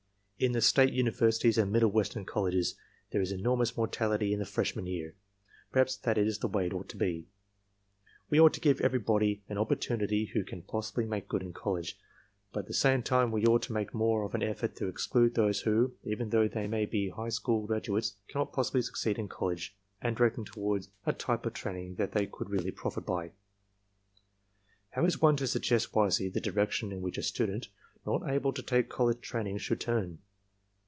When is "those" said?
15.35-15.59